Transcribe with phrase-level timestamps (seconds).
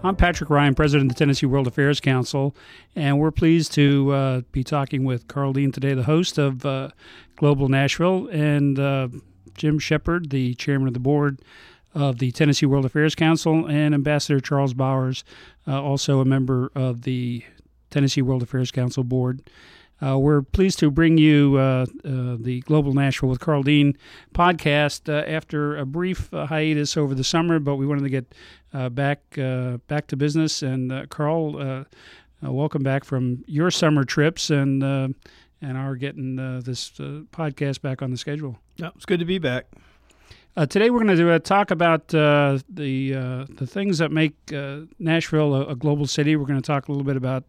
[0.00, 2.54] I'm Patrick Ryan, President of the Tennessee World Affairs Council,
[2.94, 6.90] and we're pleased to uh, be talking with Karl Dean today, the host of uh,
[7.34, 9.08] Global Nashville, and uh,
[9.54, 11.40] Jim Shepard, the chairman of the board
[11.94, 15.24] of the Tennessee World Affairs Council, and Ambassador Charles Bowers,
[15.66, 17.42] uh, also a member of the
[17.90, 19.42] Tennessee World Affairs Council board.
[20.00, 23.96] Uh, we're pleased to bring you uh, uh, the Global Nashville with Karl Dean
[24.32, 28.32] podcast uh, after a brief uh, hiatus over the summer, but we wanted to get
[28.72, 29.20] back
[29.86, 30.62] back to business.
[30.62, 31.84] And Karl,
[32.42, 34.82] welcome back from your summer trips and
[35.60, 38.58] and our getting this podcast back on the schedule.
[38.76, 39.66] Yeah, it's good to be back.
[40.56, 43.12] Uh, today we're going to uh, talk about uh, the
[43.48, 44.34] the things that make
[44.98, 46.34] Nashville a, a, global city.
[46.34, 47.44] We're going to talk a little bit about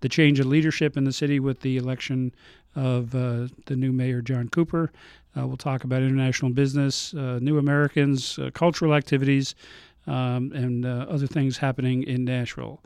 [0.00, 2.32] the change of leadership in the city with the election
[2.74, 4.92] of uh, the new mayor, John Cooper.
[5.36, 9.54] Uh, we'll talk about international business, uh, new Americans, uh, cultural activities,
[10.06, 12.82] um, and uh, other things happening in Nashville.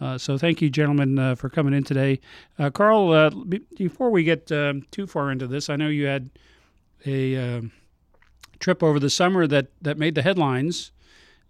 [0.00, 2.20] Uh, so, thank you, gentlemen, for coming in today.
[2.72, 6.30] Karl, b- before we get um, too far into this, I know you had
[7.06, 7.72] a um,
[8.58, 10.90] trip over the summer that, that made the headlines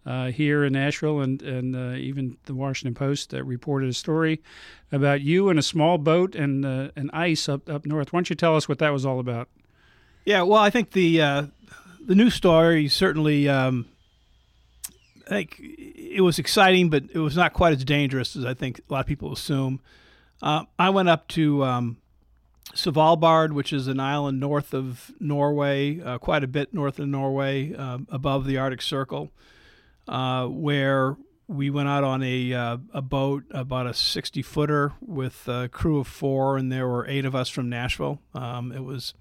[0.07, 4.43] uh, here in Nashville, and and uh, even the Washington Post that reported a story
[4.93, 8.13] about you and a small boat and uh, and ice up up north.
[8.13, 9.49] Why don't you tell us what that was all about?
[10.25, 11.47] Yeah, well, I think the uh,
[12.05, 13.49] the news story certainly.
[13.49, 13.87] Um,
[15.27, 18.81] I think it was exciting, but it was not quite as dangerous as I think
[18.89, 19.81] a lot of people assume.
[20.43, 21.97] Uh, I went up to um,
[22.75, 27.75] Svalbard, which is an island north of Norway, quite a bit north of Norway,
[28.09, 29.31] above the Arctic Circle
[30.09, 35.47] uh, where we went out on a uh, a boat, about a 60 footer, with
[35.49, 38.21] a crew of four, and there were eight of us from Nashville.
[38.35, 39.15] Um, it was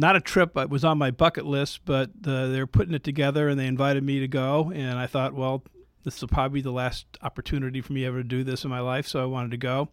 [0.00, 3.48] not a trip; it was on my bucket list, but uh, they're putting it together,
[3.48, 5.62] and they invited me to go, and I thought, well,
[6.04, 8.80] this will probably be the last opportunity for me ever to do this in my
[8.80, 9.90] life, so I wanted to go.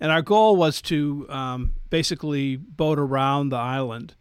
[0.00, 4.14] And our goal was to um, basically boat around the island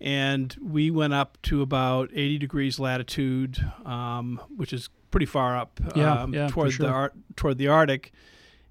[0.00, 5.80] and we went up to about 80 degrees latitude, um, which is pretty far up
[5.94, 6.86] yeah, um, yeah, toward sure.
[6.86, 8.12] the Ar- toward the Arctic,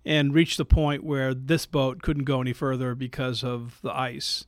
[0.06, 4.46] and reached the point where this boat couldn't go any further because of the ice.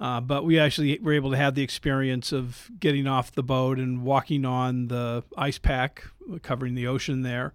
[0.00, 3.78] Uh, but we actually were able to have the experience of getting off the boat
[3.78, 6.04] and walking on the ice pack
[6.42, 7.52] covering the ocean there,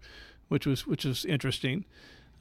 [0.48, 1.86] which was which was interesting.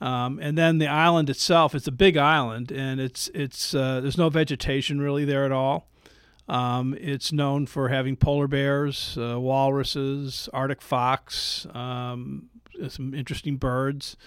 [0.00, 4.19] Um, and then the island itself, it's a big island, and it's it's uh, there's
[4.19, 5.88] no vegetation really there at all.
[6.48, 12.50] Um, it's known for having polar bears, uh, walruses, Arctic fox, um,
[12.88, 14.19] some interesting birds.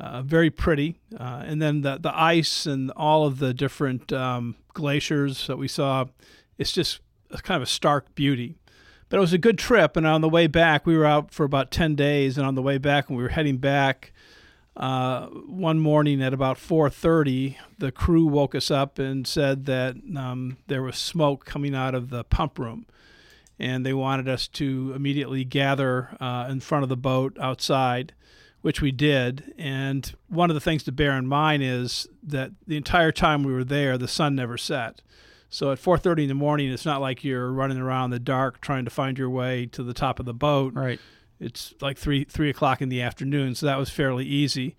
[0.00, 0.98] Uh, very pretty.
[1.18, 5.68] Uh, and then the, the ice and all of the different um, glaciers that we
[5.68, 6.06] saw,
[6.56, 7.00] it's just
[7.42, 8.56] kind of a stark beauty.
[9.10, 9.98] But it was a good trip.
[9.98, 12.38] And on the way back, we were out for about 10 days.
[12.38, 14.12] And on the way back, when we were heading back,
[14.76, 20.56] uh, one morning at about 4:30, the crew woke us up and said that um,
[20.68, 22.86] there was smoke coming out of the pump room,
[23.58, 28.14] and they wanted us to immediately gather uh, in front of the boat outside,
[28.62, 29.54] which we did.
[29.58, 33.52] And one of the things to bear in mind is that the entire time we
[33.52, 35.02] were there, the sun never set.
[35.48, 38.60] So at 4:30 in the morning, it's not like you're running around in the dark
[38.60, 40.74] trying to find your way to the top of the boat.
[40.74, 41.00] Right
[41.40, 44.76] it's like three three o'clock in the afternoon, so that was fairly easy.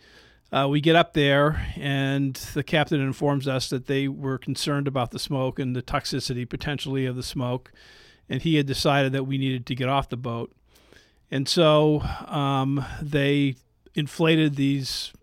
[0.52, 5.12] Uh, we get up there, and the captain informs us that they were concerned about
[5.12, 7.72] the smoke and the toxicity potentially of the smoke,
[8.30, 10.54] and he had decided that we needed to get off the boat.
[11.32, 13.56] And so um, they
[13.96, 15.14] inflated these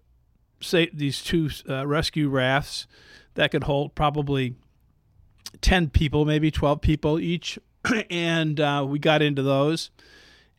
[0.61, 2.87] say, these two uh, rescue rafts
[3.35, 4.55] that could hold probably
[5.61, 7.59] 10 people, maybe 12 people each.
[8.11, 9.91] and uh, we got into those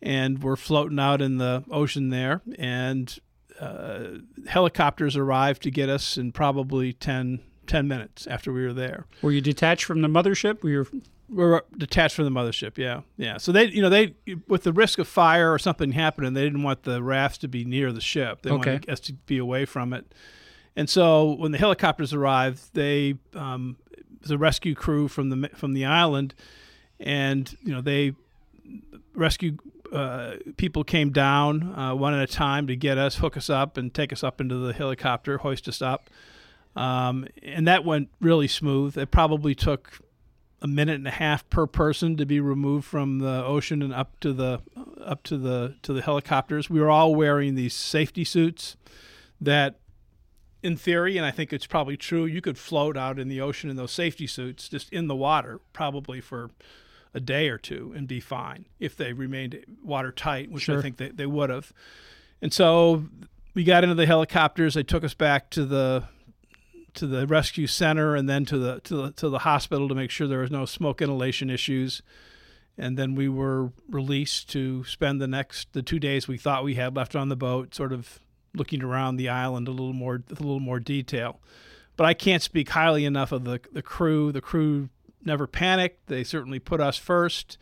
[0.01, 2.41] and we're floating out in the ocean there.
[2.57, 3.17] And
[3.59, 9.05] uh, helicopters arrived to get us in probably 10, 10 minutes after we were there.
[9.21, 10.63] Were you detached from the mothership?
[10.63, 11.01] Were you?
[11.29, 12.77] We were detached from the mothership.
[12.77, 13.37] Yeah, yeah.
[13.37, 14.15] So they, you know, they
[14.47, 17.63] with the risk of fire or something happening, they didn't want the rafts to be
[17.65, 18.41] near the ship.
[18.41, 18.71] They okay.
[18.71, 20.13] wanted us to be away from it.
[20.75, 23.77] And so when the helicopters arrived, they um,
[24.21, 26.33] the rescue crew from the from the island,
[26.99, 28.13] and you know they
[29.13, 29.57] rescue
[29.91, 33.77] uh, people came down uh, one at a time to get us, hook us up,
[33.77, 36.09] and take us up into the helicopter, hoist us up.
[36.75, 38.97] Um, and that went really smooth.
[38.97, 39.99] It probably took
[40.61, 44.19] a minute and a half per person to be removed from the ocean and up
[44.19, 44.61] to the
[45.01, 46.69] up to the to the helicopters.
[46.69, 48.75] We were all wearing these safety suits
[49.39, 49.79] that
[50.61, 53.69] in theory, and I think it's probably true, you could float out in the ocean
[53.69, 56.51] in those safety suits, just in the water, probably for
[57.13, 60.79] a day or two, and be fine if they remained watertight, which Sure.
[60.79, 61.71] I think they, they would have.
[62.41, 63.05] And so
[63.53, 64.73] we got into the helicopters.
[64.73, 66.03] They took us back to the
[66.95, 70.11] to the rescue center and then to the to the to the hospital to make
[70.11, 72.01] sure there was no smoke inhalation issues.
[72.77, 76.75] And then we were released to spend the next the two days we thought we
[76.75, 78.19] had left on the boat, sort of
[78.53, 81.39] looking around the island a little more a little more detail.
[81.95, 84.31] But I can't speak highly enough of the the crew.
[84.31, 84.89] The crew
[85.23, 86.07] never panicked.
[86.07, 87.57] They certainly put us first.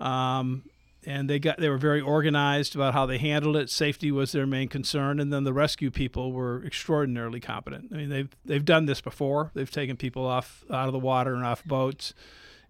[0.00, 0.64] Um,
[1.06, 3.70] and they got they were very organized about how they handled it.
[3.70, 7.90] Safety was their main concern, and then the rescue people were extraordinarily competent.
[7.92, 9.50] I mean, they've they've done this before.
[9.54, 12.14] They've taken people off out of the water and off boats,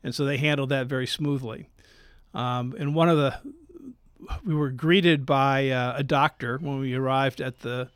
[0.05, 1.69] and so they handled that very smoothly.
[2.33, 3.41] Um, and one of the
[4.45, 7.91] we were greeted by uh, a doctor when we arrived at the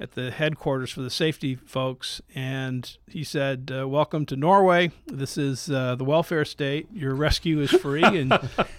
[0.00, 4.90] at the headquarters for the safety folks, and he said, uh, "Welcome to Norway.
[5.06, 6.88] This is uh, the welfare state.
[6.92, 8.32] Your rescue is free, and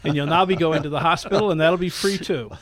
[0.03, 2.51] and you'll now be going to the hospital, and that'll be free too."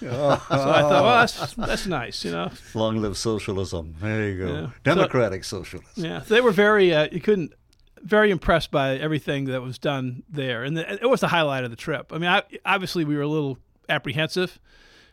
[0.53, 2.51] So I thought, well, that's that's nice, you know.
[2.73, 3.95] Long live socialism.
[3.99, 4.53] There you go.
[4.53, 4.69] Yeah.
[4.83, 5.91] Democratic socialism.
[5.95, 6.93] Yeah, they were very.
[6.93, 7.53] Uh, you couldn't.
[8.01, 11.71] Very impressed by everything that was done there, and the, it was the highlight of
[11.71, 12.11] the trip.
[12.11, 13.57] I mean, I, obviously we were a little
[13.87, 14.59] apprehensive,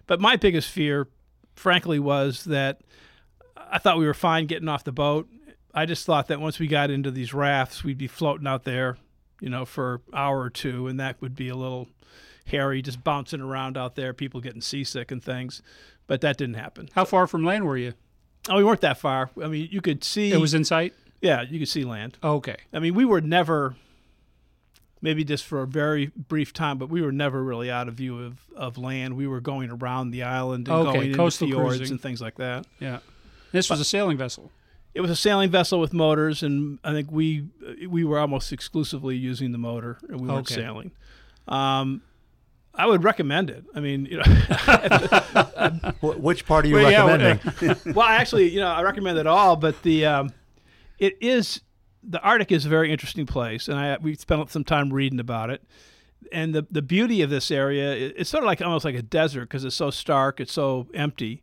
[0.06, 1.08] but my biggest fear,
[1.54, 2.80] frankly, was that
[3.70, 5.28] I thought we were fine getting off the boat.
[5.72, 8.96] I just thought that once we got into these rafts, we'd be floating out there,
[9.40, 11.88] you know, for an hour or two, and that would be a little
[12.46, 15.62] hairy, just bouncing around out there, people getting seasick and things.
[16.08, 16.88] But that didn't happen.
[16.94, 17.92] How far from land were you?
[18.48, 19.30] Oh, we weren't that far.
[19.40, 20.32] I mean, you could see.
[20.32, 20.92] It was in sight.
[21.20, 22.18] yeah, you could see land.
[22.24, 22.56] Okay.
[22.72, 23.76] I mean, we were never,
[25.00, 28.18] maybe just for a very brief time, but we were never really out of view
[28.24, 29.16] of, of land.
[29.16, 31.94] We were going around the island and Okay, going into fjords cruising.
[31.94, 32.66] and things like that.
[32.80, 32.98] Yeah.
[33.52, 34.50] This was a sailing vessel.
[34.94, 37.46] It was a sailing vessel with motors, and I think we
[37.88, 40.90] we were almost exclusively using the motor, and we weren't sailing.
[41.48, 42.02] Um,
[42.74, 43.64] I would recommend it.
[43.74, 44.22] I mean, you know,
[46.00, 47.76] Which part are you Well, yeah, recommending?
[47.94, 50.32] well, actually, you know, I recommend it all, but the um,
[50.98, 51.60] it is
[52.02, 55.50] the Arctic is a very interesting place, and I we spent some time reading about
[55.50, 55.62] it.
[56.32, 59.02] And the the beauty of this area, it- it's sort of like almost like a
[59.02, 61.42] desert because it's so stark, it's so empty.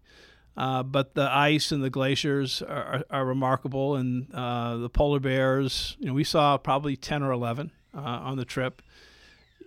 [0.58, 5.20] Uh, but the ice and the glaciers are, are, are remarkable, and uh, the polar
[5.20, 5.96] bears.
[6.00, 8.82] You know, we saw probably ten or eleven uh, on the trip.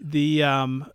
[0.02, 0.90] The um,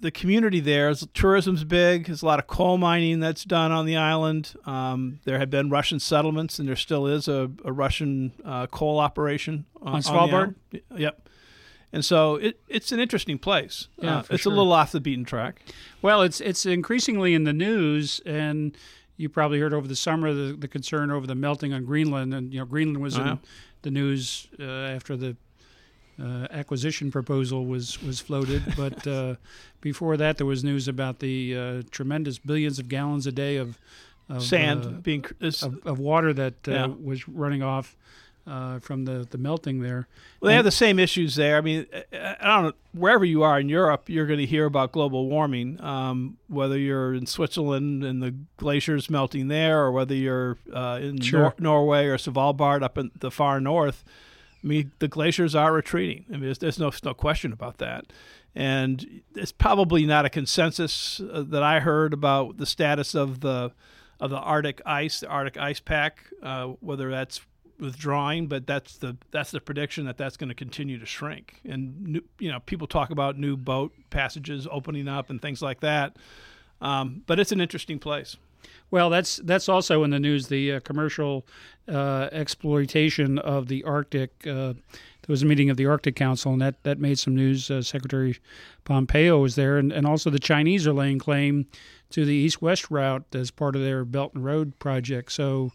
[0.00, 2.06] the community there is tourism's big.
[2.06, 4.54] There's a lot of coal mining that's done on the island.
[4.66, 8.98] Um, there have been Russian settlements, and there still is a, a Russian uh, coal
[8.98, 10.54] operation On the Svalbard?
[10.72, 11.28] Y- Yep.
[11.94, 13.86] And so it, it's an interesting place.
[14.02, 14.52] Yeah, Uh, it's sure.
[14.52, 15.62] a little off the beaten track.
[16.02, 18.76] Well, it's it's increasingly in the news, and
[19.16, 22.52] you probably heard over the summer the, the concern over the melting on Greenland, and
[22.52, 23.32] you know Greenland was yeah.
[23.32, 23.38] in
[23.82, 25.36] the news uh, after the
[26.20, 28.62] uh, acquisition proposal was was floated.
[28.76, 29.36] but uh,
[29.80, 33.78] before that, there was news about the uh, tremendous billions of gallons a day of,
[34.28, 36.86] of Sand uh, being cr- of, of water that uh, Yeah.
[36.86, 37.96] was running off
[38.46, 40.06] uh, from the, the melting there.
[40.40, 41.56] Well, they have the same issues there.
[41.56, 42.72] I mean, I I don't know.
[42.92, 45.80] Wherever you are in Europe, you're going to hear about global warming.
[45.82, 51.20] Um, whether you're in Switzerland and the glaciers melting there, or whether you're uh, in
[51.20, 51.40] Sure.
[51.40, 54.04] Nor- Norway or Svalbard up in the far north,
[54.62, 56.24] I mean, the glaciers are retreating.
[56.28, 58.12] I mean, there's, there's no no question about that.
[58.54, 63.72] And it's probably not a consensus uh, that I heard about the status of the
[64.20, 67.40] of the Arctic ice, the Arctic ice pack, uh, whether that's
[67.84, 71.60] withdrawing, but that's the that's the prediction that that's going to continue to shrink.
[71.64, 75.80] And new, you know, people talk about new boat passages opening up and things like
[75.80, 76.16] that.
[76.80, 78.36] Um, but it's an interesting place.
[78.90, 80.48] Well, that's that's also in the news.
[80.48, 81.46] The uh, commercial
[81.88, 84.32] uh, exploitation of the Arctic.
[84.46, 84.74] Uh,
[85.26, 87.70] there was a meeting of the Arctic Council, and that, that made some news.
[87.70, 88.38] Uh, Secretary
[88.84, 91.66] Pompeo was there, and, and also the Chinese are laying claim
[92.10, 95.32] to the east-west route as part of their Belt and Road project.
[95.32, 95.72] So,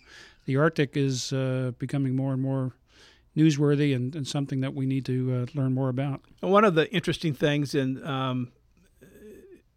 [0.49, 2.73] the Arctic is uh, becoming more and more
[3.37, 6.21] newsworthy, and, and something that we need to uh, learn more about.
[6.39, 8.51] One of the interesting things in um,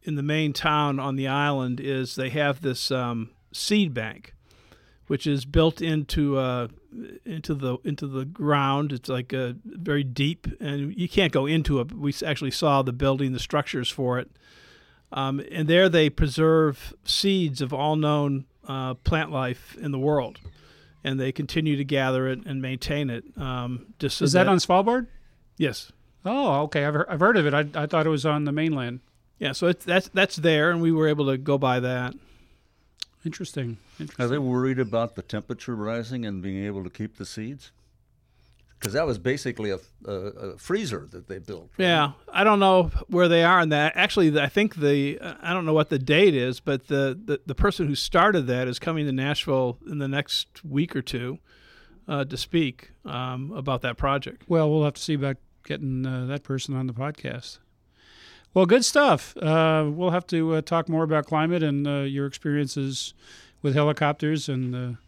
[0.02, 4.35] in the main town on the island is they have this um, seed bank,
[5.09, 6.69] which is built into uh,
[7.26, 8.93] into the into the ground.
[8.93, 11.93] It's like uh, very deep, and you can't go into it.
[11.93, 14.31] We actually saw the building, the structures for it.
[15.12, 20.38] Um, and there they preserve seeds of all known uh, plant life in the world,
[21.04, 23.25] and they continue to gather it and maintain it.
[23.37, 25.06] Um, just so Is that on Svalbard?
[25.59, 25.92] Yes.
[26.25, 26.85] Oh, okay.
[26.85, 27.54] I've, he- I've heard of it.
[27.54, 29.00] I, I thought it was on the mainland.
[29.38, 29.52] Yeah.
[29.52, 32.14] So it's that's that's there, and we were able to go by that.
[33.25, 33.78] Interesting.
[34.00, 34.25] Interesting.
[34.25, 37.71] Are they worried about the temperature rising and being able to keep the seeds?
[38.83, 41.71] Because that was basically a, a, a freezer that they built.
[41.79, 41.85] right?
[41.85, 43.93] Yeah, I don't know where they are in that.
[43.95, 47.55] Actually, I think the I don't know what the date is, but the, the, the
[47.55, 51.39] person who started that is coming to Nashville in the next week or two
[52.09, 54.43] uh, to speak um, about that project.
[54.49, 57.59] Well, we'll have to see about getting uh, that person on the podcast.
[58.53, 59.37] Well, good stuff.
[59.37, 63.15] Uh, we'll have to uh, talk more about climate and uh, your experiences
[63.62, 64.99] with helicopters and uh,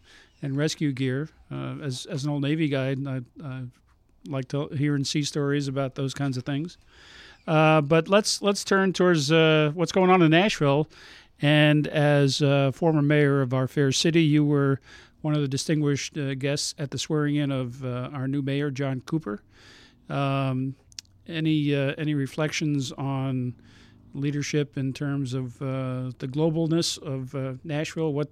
[0.45, 1.29] and rescue gear.
[1.51, 3.63] Uh, as as an old Navy guy, I, I
[4.27, 6.77] like to hear and see stories about those kinds of things.
[7.47, 10.87] Uh, but let's let's turn towards uh, what's going on in Nashville.
[11.41, 12.37] And as
[12.73, 14.79] former mayor of our fair city, you were
[15.21, 18.71] one of the distinguished uh, guests at the swearing in of uh, our new mayor,
[18.71, 19.41] John Cooper.
[20.09, 20.75] Um,
[21.27, 23.55] any uh, any reflections on
[24.13, 28.13] leadership in terms of the globalness of Nashville?
[28.13, 28.29] What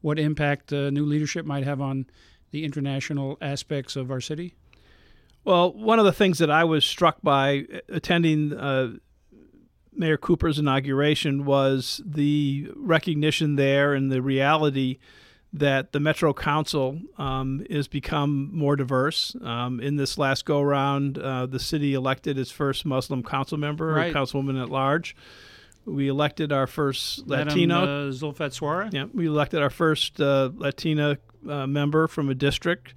[0.00, 2.06] what impact uh, new leadership might have on
[2.50, 4.54] the international aspects of our city?
[5.44, 8.92] Well, one of the things that I was struck by attending uh,
[9.92, 14.98] Mayor Cooper's inauguration was the recognition there and the reality
[15.52, 19.34] that the Metro Council um, is become more diverse.
[19.42, 23.88] Um, in this last go round, uh, the city elected its first Muslim council member,
[23.94, 24.14] Right.
[24.14, 25.16] or councilwoman at large.
[25.90, 27.82] We elected our first Madam, Latino.
[27.82, 28.92] uh, Zulfat Suara.
[28.92, 31.18] Yeah, we elected our first uh, Latina
[31.48, 32.94] uh, member from a district,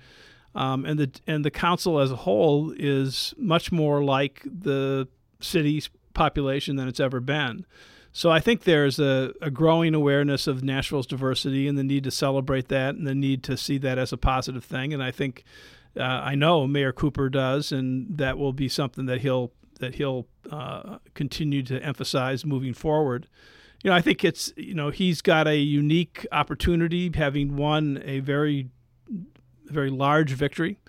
[0.55, 5.07] um, and the and the council as a whole is much more like the
[5.39, 7.65] city's population than it's ever been.
[8.15, 12.11] So I think there's a, a growing awareness of Nashville's diversity and the need to
[12.11, 14.93] celebrate that and the need to see that as a positive thing.
[14.93, 15.43] And I think
[15.97, 20.27] uh, I know Mayor Cooper does, and that will be something that he'll that he'll
[20.51, 23.27] uh, continue to emphasize moving forward
[23.83, 28.19] you know, I think it's you know he's got a unique opportunity, having won a
[28.21, 28.69] very,
[29.65, 30.79] very large victory,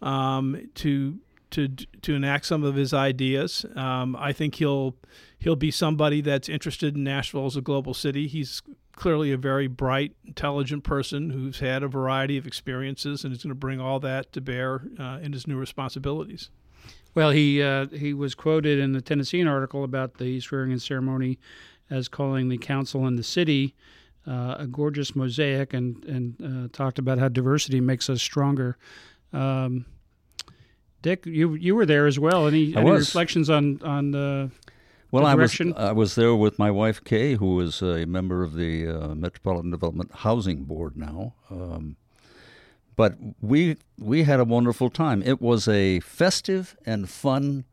[0.00, 1.18] um, to
[1.50, 3.66] to to enact some of his ideas.
[3.76, 4.96] Um, I think he'll
[5.38, 8.26] he'll be somebody that's interested in Nashville as a global city.
[8.26, 8.62] He's
[8.96, 13.50] clearly a very bright, intelligent person who's had a variety of experiences and is going
[13.50, 16.50] to bring all that to bear uh, in his new responsibilities.
[17.14, 21.38] Well, he uh, he was quoted in the Tennessean article about the swearing-in ceremony
[21.90, 23.74] as calling the council and the city
[24.26, 28.76] uh, a gorgeous mosaic, and and uh, talked about how diversity makes us stronger.
[29.32, 29.86] Um,
[31.02, 32.46] Dick, you you were there as well.
[32.46, 34.48] Any, any reflections on on uh,
[35.10, 35.60] Well, I was?
[35.76, 39.70] I was there with my wife Kay, who is a member of the uh, Metropolitan
[39.70, 41.34] Development Housing Board now.
[41.50, 41.96] Um,
[43.00, 45.22] but we we had a wonderful time.
[45.22, 47.64] It was a festive and fun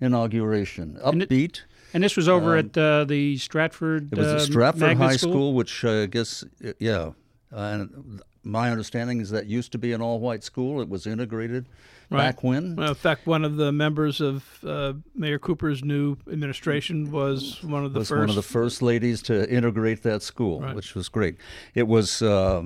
[0.00, 1.60] inauguration, And it- upbeat.
[1.94, 4.12] and this was over Um, at uh, the Stratford.
[4.12, 6.42] It was at Stratford Magnet High School, which uh, I guess,
[6.80, 7.12] yeah.
[7.52, 10.80] And my understanding is that used to be an all-white school.
[10.82, 11.66] It was integrated
[12.10, 12.18] Right.
[12.18, 12.76] back when.
[12.76, 17.84] Well, in fact, one of the members of uh, Mayor Cooper's new administration was one
[17.86, 18.18] of the was first.
[18.20, 20.74] one of the first ladies to integrate that school, Right.
[20.74, 21.36] which was great.
[21.74, 22.64] It was uh,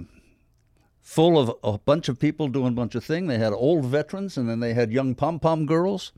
[1.06, 3.28] full of a bunch of people doing a bunch of things.
[3.28, 6.12] They had old veterans, and then they had young pom pom girls.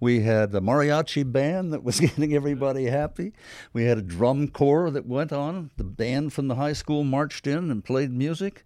[0.00, 3.34] We had the mariachi band that was getting everybody happy.
[3.74, 5.70] We had a drum corps that went on.
[5.76, 8.64] The band from the high school marched in and played music.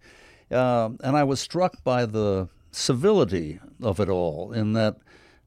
[0.49, 4.95] Um and I was struck by the civility of it all, in that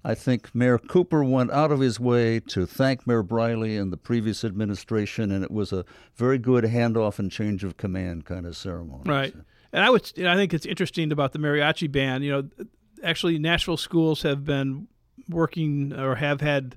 [0.04, 3.96] I think Mayor Cooper went out of his way to thank Mayor Briley and the
[3.96, 8.54] previous administration, and it was a very good handoff and change of command kind of
[8.54, 9.04] ceremony.
[9.06, 9.34] Right.
[9.72, 12.24] And I would, you know, I think it's interesting about the mariachi band.
[12.24, 12.66] You know,
[13.02, 14.88] actually, Nashville schools have been
[15.28, 16.76] working or have had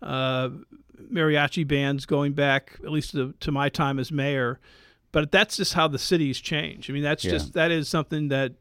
[0.00, 0.48] uh,
[1.12, 4.58] mariachi bands going back at least to, to my time as mayor.
[5.12, 6.88] But that's just how the cities change.
[6.88, 7.32] I mean, that's Yeah.
[7.32, 8.52] just that is something that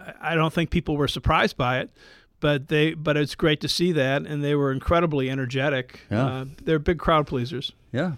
[0.00, 1.90] I- I don't think people were surprised by it.
[2.40, 6.02] But they, but it's great to see that, and they were incredibly energetic.
[6.08, 6.24] Yeah.
[6.24, 7.72] Uh, they're big crowd pleasers.
[7.92, 8.12] Yeah.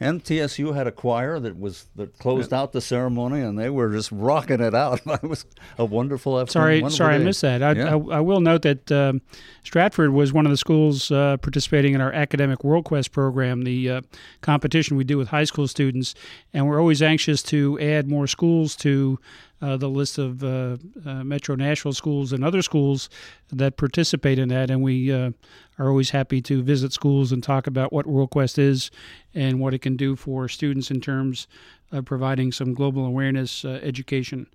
[0.00, 3.90] And TSU had a choir that was that closed out the ceremony, and they were
[3.90, 5.00] just rocking it out.
[5.06, 5.44] it was
[5.76, 6.52] a wonderful afternoon.
[6.52, 7.62] Sorry, wonderful sorry, I missed that.
[7.62, 7.96] I, Yeah.
[7.96, 9.22] I, I will note that um,
[9.64, 13.90] Stratford was one of the schools uh, participating in our academic World Quest program, the
[13.90, 14.00] uh,
[14.40, 16.14] competition we do with high school students,
[16.52, 19.18] and we're always anxious to add more schools to
[19.60, 23.08] uh, the list of uh, uh, Metro Nashville schools and other schools
[23.52, 24.70] that participate in that.
[24.70, 25.32] And we uh,
[25.78, 28.90] are always happy to visit schools and talk about what WorldQuest is
[29.34, 31.48] and what it can do for students in terms
[31.92, 34.46] of providing some global awareness education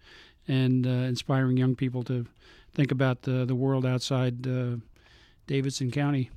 [0.48, 2.26] and inspiring young people to
[2.74, 4.48] think about the, the world outside
[5.48, 6.30] Davidson County.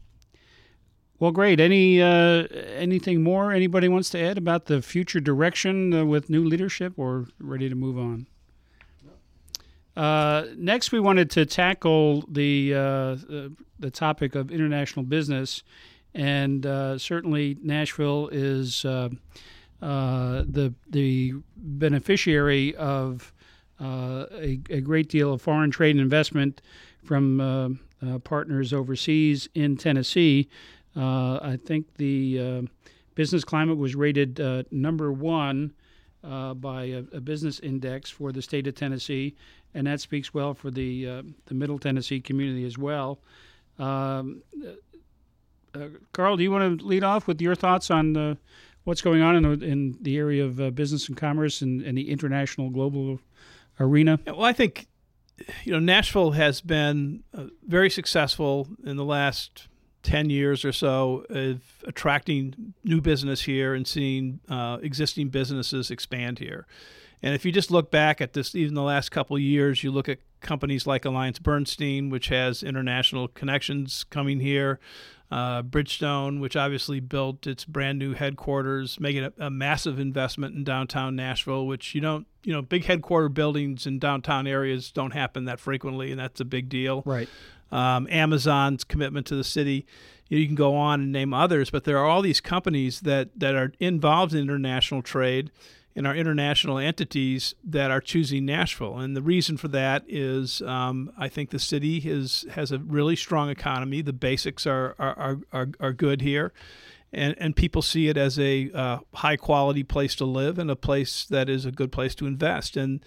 [1.19, 1.61] Well, great.
[1.61, 6.45] Any uh, anything more anybody wants to add about the future direction uh, with new
[6.45, 8.27] leadership, or ready to move on?
[9.97, 13.17] Uh, next, we wanted to tackle the uh,
[13.79, 15.63] the topic of international business,
[16.15, 19.09] and uh, certainly Nashville is uh,
[19.81, 23.33] the the beneficiary of
[23.81, 26.61] a, a, great deal of foreign trade and investment
[27.05, 27.79] from
[28.25, 30.49] partners overseas in Tennessee.
[30.97, 32.63] Uh, I think the uh,
[33.15, 35.75] business climate was rated uh, number one
[36.23, 39.37] by a, a, business index for the state of Tennessee,
[39.77, 41.05] and that speaks well for the
[41.47, 43.19] the Middle Tennessee community as well.
[43.79, 44.43] Um,
[46.13, 48.39] Karl, do you want to lead off with your thoughts on
[48.87, 51.99] what's going on in the, in the area of uh, business and commerce and, and,
[51.99, 53.19] the international global
[53.81, 54.19] arena?
[54.27, 54.87] Well, I think
[55.65, 59.67] you know Nashville has been uh, very successful in the last
[60.05, 66.39] 10 years or so of attracting new business here and seeing uh, existing businesses expand
[66.39, 66.67] here.
[67.27, 69.91] And if you just look back at this, even the last couple of years, you
[69.91, 74.79] look at companies like Alliance Bernstein, which has international connections coming here,
[75.33, 80.63] uh, Bridgestone, which obviously built its brand new headquarters, making a, a, massive investment in
[80.63, 85.47] downtown Nashville, which you don't, you know, big headquarter buildings in downtown areas don't happen
[85.47, 87.03] that frequently, and that's a big deal.
[87.05, 87.29] Right
[87.71, 89.87] um, Amazon's commitment to the city.
[90.29, 93.01] You, know, you can go on and name others, but there are all these companies
[93.01, 95.51] that, that are involved in international trade
[95.97, 98.99] and our international entities that are choosing Nashville.
[98.99, 103.17] And the reason for that is um, I think the city is, has a really
[103.17, 104.03] strong economy.
[104.03, 106.53] The basics are, are, are, are good here.
[107.13, 110.77] And, and people see it as a uh, high quality place to live and a
[110.77, 112.77] place that is a good place to invest.
[112.77, 113.03] And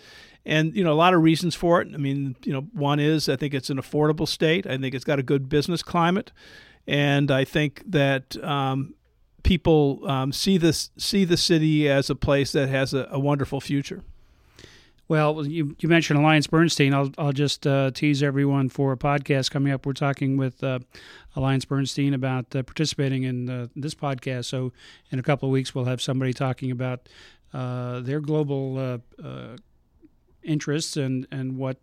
[0.46, 1.90] and you know a lot of reasons for it.
[1.94, 4.66] I mean, you know, one is I think it's an affordable state.
[4.66, 6.32] I think it's got a good business climate,
[6.88, 8.96] and I think that um,
[9.44, 13.62] people um, see this see the city as a place that has a, a wonderful
[13.62, 14.04] future.
[15.10, 16.94] Well, you, you mentioned Alliance Bernstein.
[16.94, 19.88] I'll, I'll just uh, tease everyone for a podcast coming up.
[19.88, 20.80] We're talking with uh,
[21.36, 24.46] Alliance Bernstein about uh, participating in uh, this podcast.
[24.46, 24.72] So,
[25.10, 27.10] in a couple of weeks, we'll have somebody talking about
[27.56, 29.58] uh, their global uh,
[30.44, 31.80] interests and and what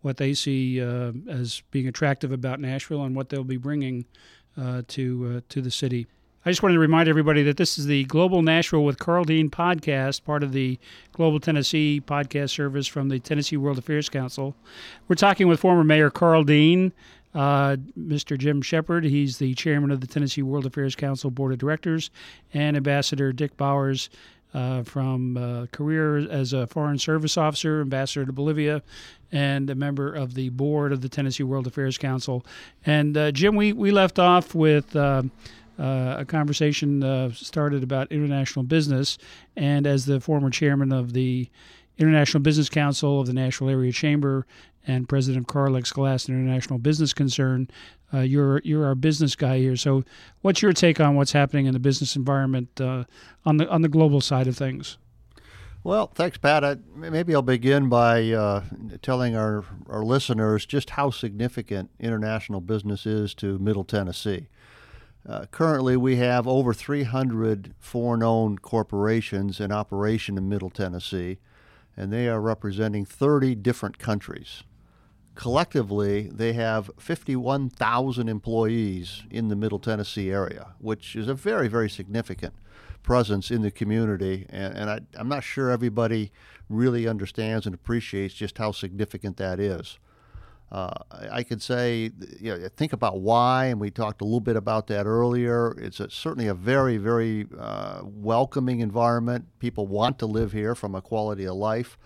[0.00, 4.06] what they see as being attractive about Nashville and what they'll be bringing
[4.56, 6.06] to to the city.
[6.42, 9.50] I just wanted to remind everybody that this is the Global Nashville with Karl Dean
[9.50, 10.78] podcast, part of the
[11.12, 14.56] Global Tennessee podcast service from the Tennessee World Affairs Council.
[15.06, 16.94] We're talking with former Mayor Karl Dean,
[17.34, 18.38] uh, Mr.
[18.38, 19.04] Jim Shepard.
[19.04, 22.10] He's the chairman of the Tennessee World Affairs Council Board of Directors,
[22.54, 24.08] and Ambassador Dick Bowers
[24.54, 28.82] uh, from uh, career as a Foreign Service Officer, Ambassador to Bolivia,
[29.30, 32.46] and a member of the board of the Tennessee World Affairs Council.
[32.86, 34.96] And uh, Jim, we, we left off with
[35.80, 39.16] uh, a conversation uh, started about international business.
[39.56, 41.48] And as the former chairman of the
[41.96, 44.46] International Business Council of the Nashville Area Chamber
[44.86, 47.68] and president of Carlex Glass International Business Concern,
[48.12, 49.76] uh, you're you're our business guy here.
[49.76, 50.04] So,
[50.42, 53.04] what's your take on what's happening in the business environment uh,
[53.44, 54.98] on the on the global side of things?
[55.82, 56.62] Well, thanks, Pat.
[56.62, 58.64] I, maybe I'll begin by uh,
[59.00, 64.48] telling our, our listeners just how significant international business is to Middle Tennessee.
[65.28, 71.38] Uh, currently, we have over 300 foreign owned corporations in operation in Middle Tennessee,
[71.96, 74.62] and they are representing 30 different countries.
[75.34, 81.88] Collectively, they have 51,000 employees in the Middle Tennessee area, which is a very, very
[81.88, 82.54] significant
[83.02, 84.46] presence in the community.
[84.50, 86.32] And, and I, I'm not sure everybody
[86.68, 89.98] really understands and appreciates just how significant that is.
[90.70, 94.54] Uh, I could say, you know, think about why, and we talked a little bit
[94.56, 95.72] about that earlier.
[95.78, 99.46] It's a, certainly a very, very uh, welcoming environment.
[99.58, 101.98] People want to live here from a quality of life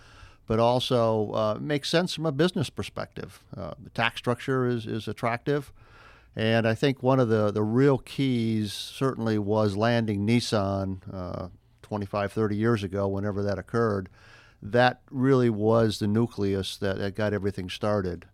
[0.46, 3.42] but also uh, makes sense from a business perspective.
[3.56, 5.72] Uh, the tax structure is, is attractive.
[6.36, 11.48] And I think one of the, the real keys certainly was landing Nissan uh,
[11.82, 14.08] 25, 30 years ago, whenever that occurred.
[14.60, 18.26] That really was the nucleus that, that got everything started.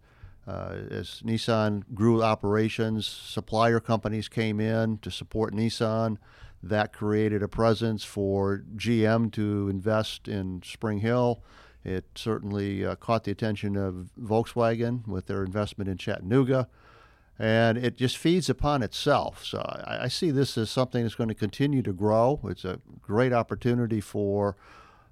[0.46, 6.16] Uh, as Nissan grew operations, supplier companies came in to support Nissan.
[6.62, 11.42] That created a presence for GM to invest in Spring Hill
[11.84, 16.68] It certainly uh, caught the attention of Volkswagen with their investment in Chattanooga,
[17.38, 19.44] and it just feeds upon itself.
[19.44, 22.40] So I, I see this as something that's going to continue to grow.
[22.44, 24.56] It's a great opportunity for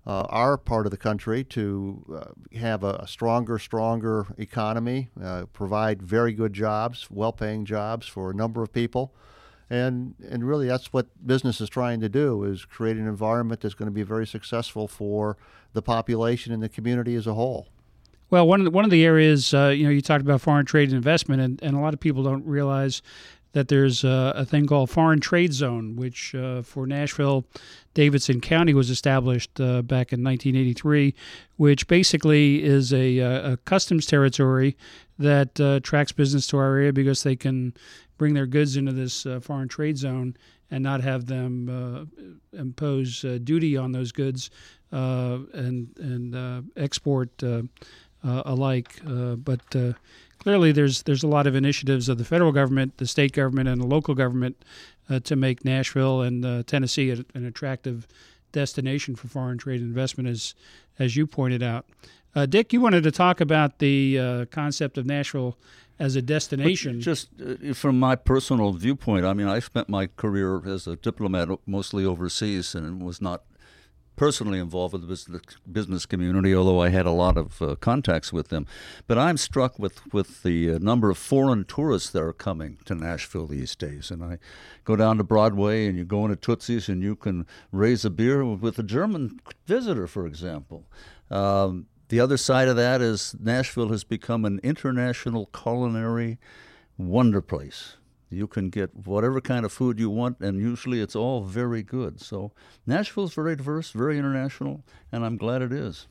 [0.06, 5.44] uh, our part of the country to uh, have a, a, stronger, stronger economy, uh,
[5.52, 9.12] provide very good jobs, well-paying jobs for a number of people,
[9.68, 13.74] and and really that's what business is trying to do is create an environment that's
[13.74, 15.36] going to be very successful for
[15.74, 17.68] the population and the community as a whole.
[18.30, 20.64] Well, one of the, one of the areas uh, you know you talked about foreign
[20.64, 23.02] trade and investment, and, and a lot of people don't realize
[23.52, 27.46] that there's a, a thing called foreign trade zone, which uh, for Nashville,
[27.94, 31.14] Davidson County was established uh, back in 1983,
[31.56, 34.76] which basically is a, a customs territory
[35.18, 37.74] that uh, attracts business to our area because they can
[38.18, 40.36] bring their goods into this uh, foreign trade zone
[40.70, 44.50] and not have them uh, impose uh, duty on those goods
[44.92, 47.30] and and export
[48.22, 49.00] alike.
[49.04, 49.94] but
[50.38, 53.80] clearly there's there's a lot of initiatives of the federal government, the state government, and
[53.80, 54.64] the local government
[55.10, 58.06] uh, to make Nashville and uh, Tennessee an attractive
[58.52, 60.54] destination for foreign trade investment, as
[60.98, 61.86] as you pointed out.
[62.34, 65.56] Uh, Dick, you wanted to talk about the uh, concept of Nashville
[65.98, 66.96] as a destination.
[66.96, 70.96] But just uh, from my personal viewpoint, I mean, I spent my career as a
[70.96, 73.42] diplomat mostly overseas and was not
[74.18, 78.48] personally involved with the business community, although I had a lot of uh, contacts with
[78.48, 78.66] them.
[79.06, 82.94] But I'm struck with, with the uh, number of foreign tourists that are coming to
[82.94, 84.10] Nashville these days.
[84.10, 84.38] And I
[84.84, 88.44] go down to Broadway and you go into Tootsie's and you can raise a beer
[88.44, 90.84] with a German visitor, for example.
[91.30, 96.38] Um, the other side of that is Nashville has become an international culinary
[96.96, 97.96] wonder place.
[98.30, 102.20] You can get whatever kind of food you want, and usually it's all very good.
[102.20, 102.52] So
[102.86, 106.06] Nashville's very diverse, very international, and I'm glad it is.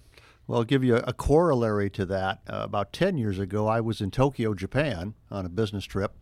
[0.47, 2.39] Well, I'll give you a corollary to that.
[2.47, 6.13] Uh, about 10 years ago, I was in Tokyo, Japan on a business trip.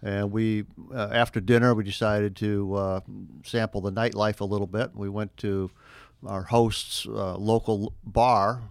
[0.00, 3.00] And we, uh, after dinner, we decided to uh,
[3.44, 4.94] sample the nightlife a little bit.
[4.94, 5.70] We went to
[6.26, 8.62] our host's uh, local bar.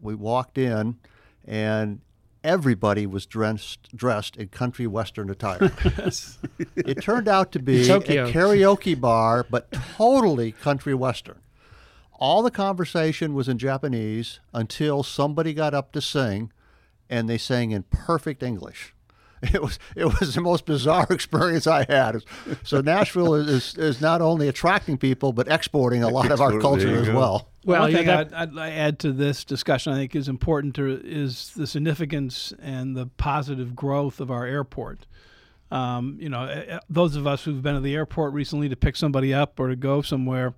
[0.00, 0.96] we walked in,
[1.44, 2.00] and
[2.46, 5.58] everybody was dressed dressed in country western attire.
[6.76, 11.40] it turned out to be a karaoke bar, but totally country western.
[12.18, 16.50] All the conversation was in Japanese until somebody got up to sing,
[17.10, 18.94] and they sang in perfect English.
[19.52, 22.24] It was it was the most bizarre experience I had.
[22.64, 26.96] So Nashville is, is not only attracting people but exporting a lot of our culture
[26.96, 27.50] as well.
[27.66, 31.52] Well, one thing I'd, I'd, add to this discussion, I think, is important to is
[31.56, 35.04] the significance and the positive growth of our airport.
[35.72, 38.76] Um, you know, eh, eh, those of us who've been to the airport recently to
[38.76, 40.54] pick somebody up or to go somewhere,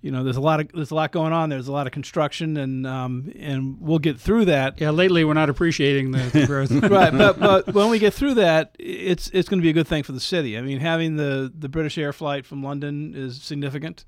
[0.00, 1.48] you know, there's a lot of there's a lot going on.
[1.48, 4.80] There's a lot of construction, and um, and we'll get through that.
[4.80, 6.70] Yeah, lately we're not appreciating the, growth.
[6.90, 9.86] right, but but when we get through that, it's it's going to be a good
[9.86, 10.58] thing for the city.
[10.58, 14.04] I mean, having the the British Air flight from London is significant,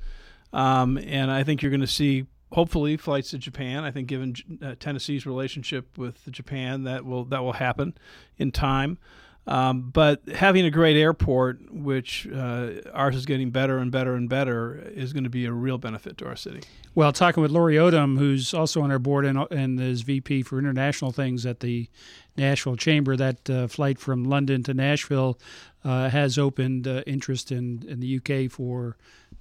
[0.53, 3.85] um, and I think you're going to see hopefully flights to Japan.
[3.85, 7.95] I think given uh, Tennessee's relationship with Japan, that will that will happen
[8.39, 8.99] in time.
[9.47, 14.29] Um, but having a great airport, which uh, ours is getting better and better and
[14.29, 16.61] better, is going to be a real benefit to our city.
[16.95, 20.59] Well, talking with Lori Odom, who's also on our board and, and is VP for
[20.59, 21.89] international things at the
[22.37, 25.39] Nashville Chamber, that uh, flight from London to Nashville
[25.85, 28.97] uh, has opened uh, interest in, in the UK for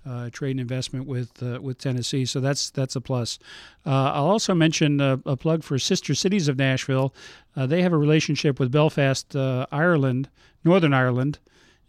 [0.05, 2.25] uh, trade and investment with uh, with Tennessee.
[2.25, 3.39] So that's that's a plus.
[3.85, 7.13] Uh, I'll also mention a, a, plug for Sister Cities of Nashville.
[7.55, 10.29] Uh, they have a relationship with Belfast, uh, Ireland,
[10.63, 11.39] Northern Ireland.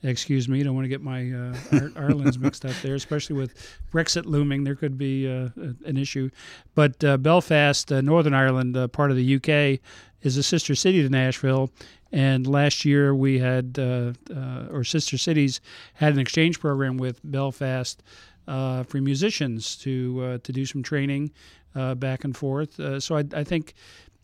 [0.02, 3.54] Excuse me, I don't want to get my uh, Ireland's mixed up there, especially with
[3.92, 4.64] Brexit looming.
[4.64, 6.30] There could be an issue.
[6.74, 9.78] But Belfast, Northern Ireland, part of the UK,
[10.22, 11.70] is a sister city to Nashville,
[12.12, 15.60] and last year we had, uh, uh, or Sister Cities
[15.94, 18.02] had an exchange program with Belfast
[18.48, 21.30] uh, for musicians to uh, to do some training
[21.74, 22.80] uh, back and forth.
[22.80, 23.74] Uh, so I, I, think,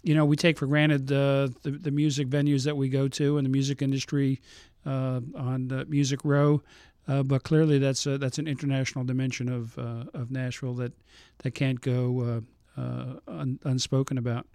[0.03, 3.45] you know, we take for granted the, the music venues that we go to and
[3.45, 4.41] the music industry
[4.85, 6.63] on the Music Row.
[7.07, 10.93] but clearly, that's a, that's an international dimension of of Nashville that
[11.39, 12.43] that can't go
[12.77, 14.47] un, unspoken about.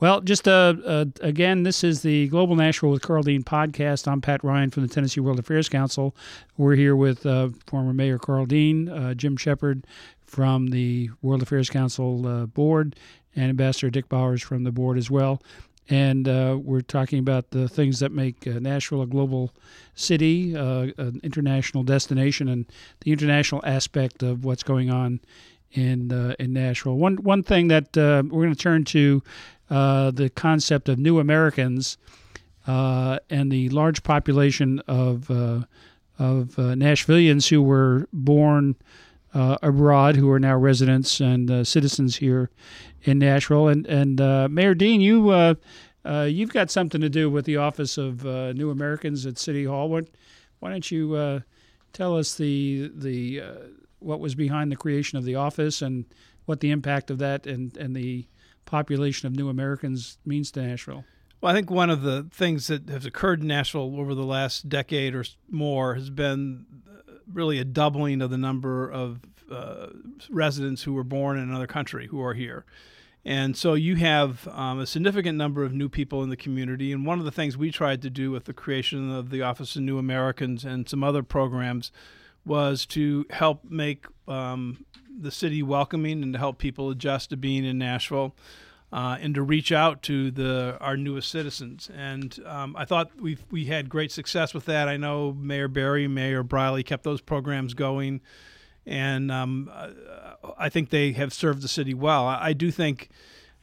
[0.00, 4.06] Well, just uh, uh, again, this is the Global Nashville with Karl Dean podcast.
[4.06, 6.14] I'm Pat Ryan from the Tennessee World Affairs Council.
[6.56, 9.88] We're here with uh, former Mayor Karl Dean, uh, Jim Shepard
[10.24, 12.94] from the World Affairs Council uh, board,
[13.34, 15.42] and Ambassador Dick Bowers from the board as well.
[15.88, 19.52] And uh, we're talking about the things that make Nashville a global
[19.96, 22.66] city, an international destination, and
[23.00, 25.18] the international aspect of what's going on
[25.72, 26.96] in uh, in Nashville.
[26.96, 29.22] One one thing that uh, we're going to turn to
[29.70, 31.98] uh, the concept of new Americans
[32.66, 35.62] uh, and the large population of uh,
[36.18, 38.76] of uh, Nashvillians who were born
[39.34, 42.50] uh, abroad, who are now residents and uh, citizens here
[43.04, 43.68] in Nashville.
[43.68, 45.56] And and Mayor Dean, you
[46.04, 49.88] you've got something to do with the Office of New Americans at City Hall.
[49.88, 51.42] Why don't you
[51.92, 53.42] tell us the the
[54.00, 56.04] what was behind the creation of the office and
[56.44, 58.26] what the impact of that and, and the
[58.68, 61.04] population of new Americans means to Nashville.
[61.40, 64.68] Well, I think one of the things that has occurred in Nashville over the last
[64.68, 69.88] decade or more has been uh, really a doubling of the number of uh,
[70.30, 72.64] residents who were born in another country who are here.
[73.24, 76.92] And so you have um, a significant number of new people in the community.
[76.92, 79.76] And one of the things we tried to do with the creation of the Office
[79.76, 81.92] of New Americans and some other programs
[82.44, 84.84] was to help make um,
[85.20, 88.34] the city welcoming and to help people adjust to being in Nashville.
[88.90, 91.90] Uh, and to reach out to the our newest citizens.
[91.94, 94.88] And um, I thought we we had great success with that.
[94.88, 98.22] I know Mayor Barry, Mayor Briley kept those programs going,
[98.86, 99.70] and um,
[100.56, 102.26] I think they have served the city well.
[102.26, 103.10] I, I do think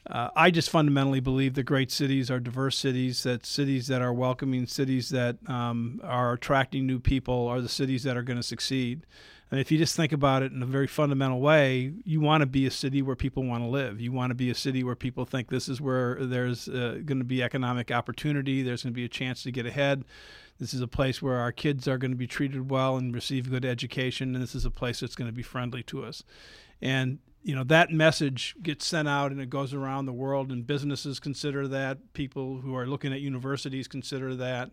[0.08, 4.12] uh, I just fundamentally believe that great cities are diverse cities, that cities that are
[4.12, 8.42] welcoming, cities that um, are attracting new people are the cities that are going to
[8.42, 9.04] succeed.
[9.50, 12.46] And if you just think about it in a very fundamental way, you want to
[12.46, 14.00] be a city where people want to live.
[14.00, 17.18] You want to be a city where people think this is where there's uh, going
[17.18, 20.04] to be economic opportunity, there's going to be a chance to get ahead.
[20.58, 23.50] This is a place where our kids are going to be treated well and receive
[23.50, 26.24] good education, and this is a place that's going to be friendly to us.
[26.82, 30.66] And you know that message gets sent out and it goes around the world and
[30.66, 34.72] businesses consider that people who are looking at universities consider that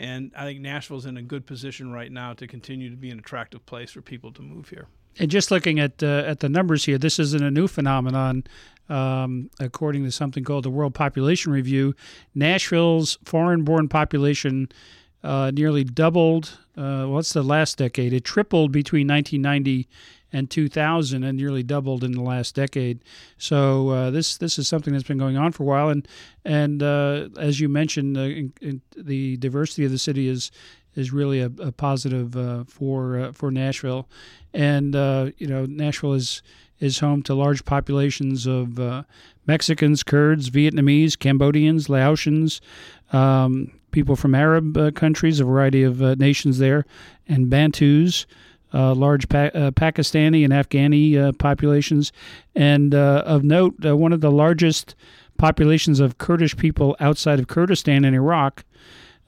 [0.00, 3.18] and i think nashville's in a good position right now to continue to be an
[3.18, 4.88] attractive place for people to move here.
[5.18, 8.44] And just looking at uh, at the numbers here this isn't a new phenomenon.
[8.88, 11.94] Um, according to something called the world population review
[12.34, 14.68] nashville's foreign-born population
[15.22, 18.12] uh, nearly doubled uh, what's the last decade.
[18.12, 19.88] It tripled between 1990
[20.32, 23.02] and 2000 and nearly doubled in the last decade.
[23.38, 26.06] So uh, this this is something that's been going on for a while, and
[26.44, 30.50] and uh, as you mentioned, uh, in, in the diversity of the city is
[30.96, 34.08] is really a, a positive uh, for uh, for Nashville,
[34.52, 36.42] and uh, you know Nashville is
[36.78, 38.78] is home to large populations of
[39.46, 42.60] Mexicans, Kurds, Vietnamese, Cambodians, Laotians.
[43.12, 46.86] Um, people from Arab countries, a variety of nations there,
[47.28, 48.24] and Bantus,
[48.72, 52.12] uh, large pa- uh, Pakistani and Afghani uh, populations.
[52.54, 54.94] And uh, of note, uh, one of the largest
[55.38, 58.64] populations of Kurdish people outside of Kurdistan in Iraq.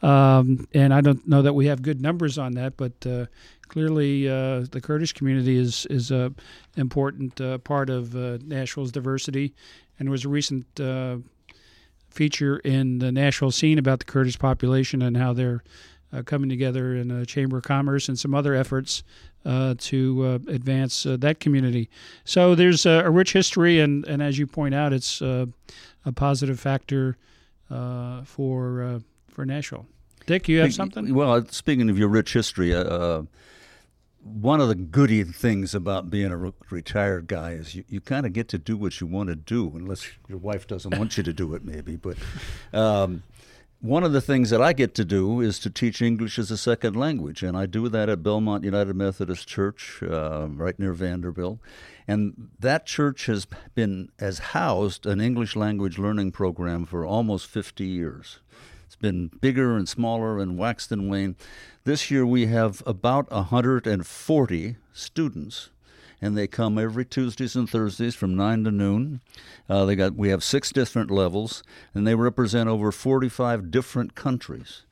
[0.03, 3.27] Um, and I don't know that we have good numbers on that, but uh,
[3.69, 6.33] clearly the Kurdish community is is a
[6.77, 9.55] important part of Nashville's diversity.
[9.99, 10.67] And there was a recent
[12.11, 15.69] feature in the Nashville scene about the Kurdish population and how they're uh,
[16.25, 19.03] coming together in a Chamber of Commerce and some other efforts
[19.45, 21.89] uh, to uh, advance uh, that community.
[22.25, 25.47] So there's a, a, rich history, and, and as you point out, it's uh,
[26.05, 27.17] a positive factor
[27.71, 29.87] uh, for for Nashville.
[30.27, 31.15] Dick, you have something?
[31.15, 32.73] Well, speaking of your rich history,
[34.23, 38.25] one of the goody things about being a re- retired guy is you, you kind
[38.25, 41.25] of get to do what you want to do, unless your wife doesn't want you
[41.25, 41.97] to do it, maybe.
[41.97, 42.17] But
[42.73, 43.25] um,
[43.83, 46.57] one of the things that I get to do is to teach English as a
[46.57, 51.59] second language, and I do that at Belmont United Methodist Church, uh, right near Vanderbilt.
[52.07, 57.85] And that church has been has housed an English language learning program for almost 50
[57.85, 58.39] years.
[58.87, 61.35] It's been bigger and smaller and waxed and waned.
[61.83, 65.71] This year we have about 140 students
[66.23, 69.21] and they come every Tuesdays and Thursdays from nine to noon.
[69.69, 74.85] Uh, they got we have six different levels, and they represent over 45 different countries.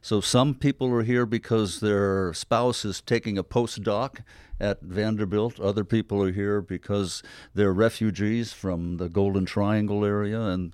[0.00, 4.20] So some people are here because their spouse is taking a postdoc
[4.60, 5.58] at Vanderbilt.
[5.58, 10.72] Other people are here because they're refugees from the Golden Triangle area, and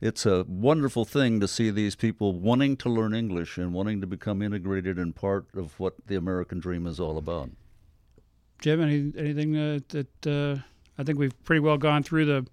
[0.00, 4.06] it's a wonderful thing to see these people wanting to learn English and wanting to
[4.08, 7.50] become integrated and part of what the American dream is all about.
[8.64, 10.62] Jim, any, anything uh, that uh,
[10.98, 12.46] I think we've pretty well gone through the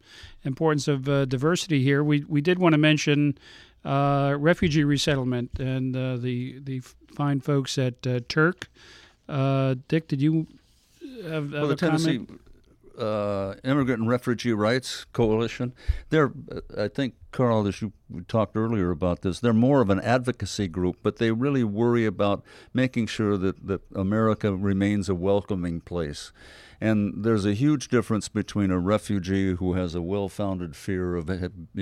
[0.44, 2.04] importance of uh, diversity here.
[2.04, 3.38] We we did want to mention
[3.86, 6.82] uh, refugee resettlement and uh, the the
[7.16, 9.78] fine folks at uh, TIRRC.
[9.88, 10.48] Dick, did you
[11.24, 12.42] have, have well, the Tennessee comment?
[12.98, 15.74] Uh, Immigrant and Refugee Rights Coalition.
[16.10, 16.32] They're,
[16.78, 17.94] I think, Karl, as you
[18.28, 22.44] talked earlier about this, they're more of an advocacy group, but they really worry about
[22.74, 26.32] making sure that, that America remains a welcoming place.
[26.82, 31.30] And there's a huge difference between a refugee who has a well founded fear of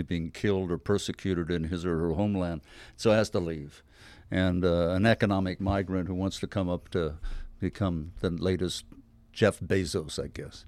[0.08, 2.62] being killed or persecuted in his or her homeland,
[2.98, 3.82] so has to leave,
[4.30, 7.16] and uh, an economic migrant who wants to come up to
[7.60, 8.86] become the latest
[9.40, 10.66] Jeff Bezos, I guess.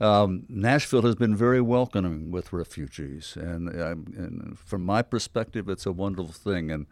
[0.00, 5.84] Um, Nashville has been very welcoming with refugees, and, um, and, from my perspective, it's
[5.84, 6.70] a wonderful thing.
[6.70, 6.86] And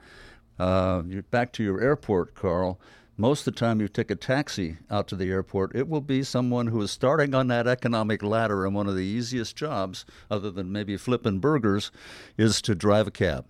[0.59, 2.79] uh, back to your airport, Karl.
[3.17, 6.23] Most of the time, you take a taxi out to the airport, it will be
[6.23, 10.51] someone who is starting on that economic ladder, and one of the easiest jobs, other
[10.51, 11.91] than maybe flipping burgers,
[12.37, 13.47] is to drive a cab.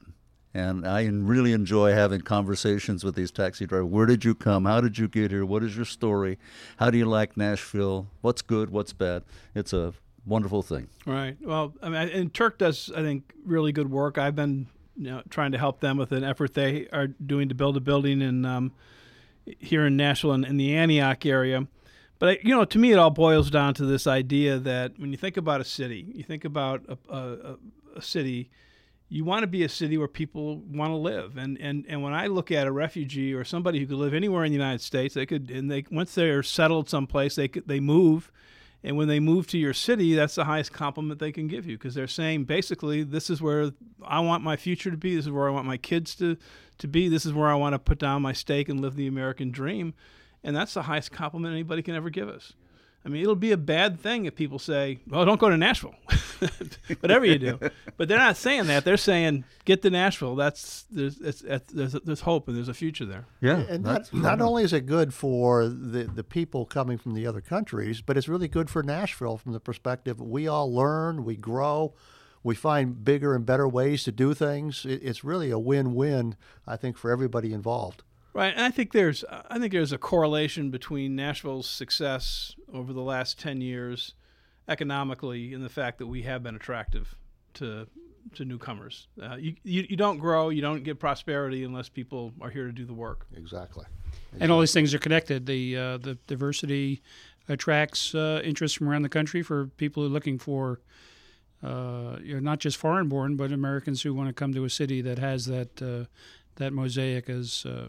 [0.55, 3.91] And I really enjoy having conversations with these taxi drivers.
[3.91, 4.67] Where did you come?
[4.67, 5.45] How did you get here?
[5.45, 6.39] What is your story?
[6.77, 8.07] How do you like Nashville?
[8.21, 8.71] What's good?
[8.71, 9.25] What's bad?
[9.55, 10.87] It's a wonderful thing.
[11.07, 11.37] Right.
[11.43, 14.17] Well, I mean, and TIRRC does, I think, really good work.
[14.17, 17.55] I've been you know, trying to help them with an effort they are doing to
[17.55, 18.73] build a building in um,
[19.59, 21.67] here in Nashville and in the Antioch area.
[22.19, 25.17] But you know, to me, it all boils down to this idea that when you
[25.17, 27.57] think about a city, you think about a, a,
[27.97, 28.51] a city
[29.15, 31.37] you want to be a city where people want to live.
[31.37, 34.43] And, and, and when I look at a refugee or somebody who could live anywhere
[34.43, 38.33] in the United States, they could, and they, once they're settled someplace, they they move.
[38.83, 41.79] And when they move to your city, that's the highest compliment they can give you
[41.79, 43.71] because they're saying basically, this is where
[44.05, 45.15] I want my future to be.
[45.15, 46.37] This is where I want my kids to,
[46.79, 47.09] to be.
[47.09, 49.95] This is where I want to put down my stake and live the American dream.
[50.43, 52.55] And that's the highest compliment anybody can ever give us.
[53.05, 55.95] I mean, it'll be a bad thing if people say, "Well, don't go to Nashville,"
[57.01, 57.59] whatever you do.
[57.97, 58.85] But they're not saying that.
[58.85, 60.37] They're saying, "Get to Nashville.
[60.37, 64.65] That's there's there's, there's hope and there's a future there." Yeah, and not, not only
[64.65, 68.49] is it good for the the people coming from the other countries, but it's really
[68.49, 71.95] good for Nashville from the perspective we all learn, we grow,
[72.43, 74.87] we find bigger and better ways to do things.
[74.89, 76.37] It's really a win-win,
[76.67, 78.03] I think, for everybody involved.
[78.35, 83.01] Right, and I think there's I think there's a correlation between Nashville's success over the
[83.01, 84.15] last ten years,
[84.69, 87.15] economically, and the fact that we have been attractive
[87.55, 87.87] to
[88.35, 89.07] to newcomers.
[89.23, 92.73] Uh, you, you you don't grow, you don't get prosperity unless people are here to
[92.73, 93.27] do the work.
[93.37, 93.85] Exactly.
[93.85, 94.41] exactly.
[94.41, 95.47] And all these things are connected.
[95.47, 97.03] The uh, the diversity
[97.49, 100.81] attracts uh, interest from around the country for people who are looking for.
[101.63, 105.01] Uh, you know, not just foreign-born, but Americans who want to come to a city
[105.01, 106.05] that has that uh,
[106.57, 107.89] that mosaic as uh,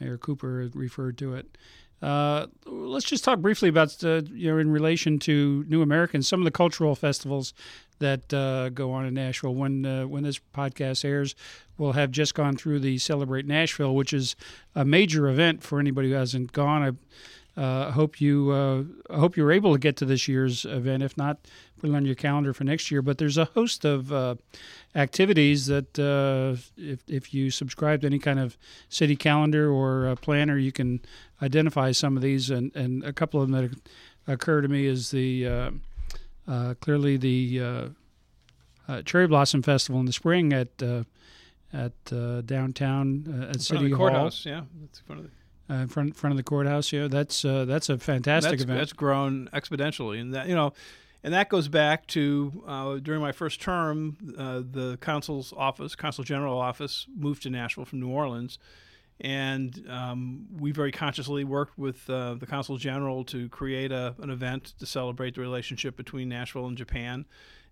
[0.00, 1.56] Mayor Cooper referred to it.
[2.02, 6.40] Uh, let's just talk briefly about uh, you know in relation to New Americans, some
[6.40, 7.52] of the cultural festivals
[7.98, 9.54] that uh, go on in Nashville.
[9.54, 11.34] When uh, when this podcast airs,
[11.76, 14.34] we'll have just gone through the Celebrate Nashville, which is
[14.74, 16.82] a major event for anybody who hasn't gone.
[16.82, 16.92] I
[17.56, 21.02] uh, hope you uh, I hope you were able to get to this year's event.
[21.02, 21.38] If not,
[21.78, 23.02] put it on your calendar for next year.
[23.02, 24.36] But there's a host of uh,
[24.94, 28.56] activities that uh, if if you subscribe to any kind of
[28.88, 31.00] city calendar or planner, you can
[31.42, 32.50] identify some of these.
[32.50, 35.70] And, and a couple of them that occur to me is the uh,
[36.46, 37.90] uh, clearly the
[39.04, 40.82] Cherry Blossom Festival in the spring at
[41.72, 43.98] at downtown at City Hall.
[43.98, 45.30] Courthouse, yeah, that's one of the
[45.70, 46.92] uh, in front front of the courthouse.
[46.92, 48.78] Yeah, that's uh, that's a fantastic that's, event.
[48.78, 50.72] That's grown exponentially, and that you know,
[51.22, 56.24] and that goes back to uh, during my first term, uh, the consul's office, consul
[56.24, 58.58] general office, moved to Nashville from New Orleans,
[59.20, 64.30] and um, we very consciously worked with uh, the consul general to create a, an
[64.30, 67.26] event to celebrate the relationship between Nashville and Japan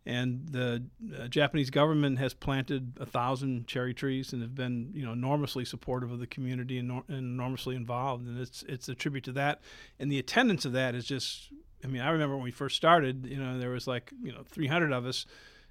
[0.07, 0.85] and the
[1.19, 5.65] uh, Japanese government has planted a thousand cherry trees and have been, you know, enormously
[5.65, 8.27] supportive of the community and, and, enormously involved.
[8.27, 9.61] And it's it's a tribute to that.
[9.99, 11.51] And the attendance of that is just.
[11.85, 13.25] I mean, I remember when we first started.
[13.27, 15.27] You know, there was like you know 300 of us,